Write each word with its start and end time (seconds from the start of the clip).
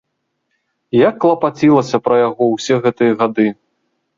Як 1.09 1.19
клапацілася 1.25 1.97
пра 2.07 2.15
яго 2.27 2.43
ўсе 2.55 2.75
гэтыя 2.87 3.13
гады! 3.21 3.47